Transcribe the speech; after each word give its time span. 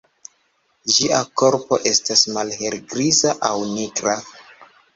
Ĝia 0.93 1.19
korpo 1.41 1.79
estas 1.91 2.25
malhelgriza 2.39 3.37
aŭ 3.53 3.55
nigra. 3.77 4.19